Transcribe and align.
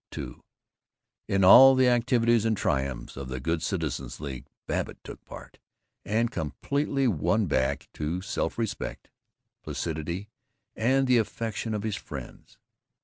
II 0.17 0.37
In 1.27 1.43
all 1.43 1.75
the 1.75 1.87
activities 1.87 2.43
and 2.43 2.57
triumphs 2.57 3.15
of 3.15 3.29
the 3.29 3.39
Good 3.39 3.61
Citizens' 3.61 4.19
League 4.19 4.47
Babbitt 4.65 4.97
took 5.03 5.23
part, 5.25 5.59
and 6.03 6.31
completely 6.31 7.07
won 7.07 7.45
back 7.45 7.87
to 7.93 8.19
self 8.19 8.57
respect, 8.57 9.11
placidity, 9.61 10.31
and 10.75 11.05
the 11.05 11.19
affection 11.19 11.75
of 11.75 11.83
his 11.83 11.97
friends. 11.97 12.57